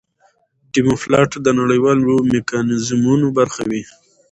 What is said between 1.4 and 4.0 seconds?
د نړېوالو میکانیزمونو برخه وي.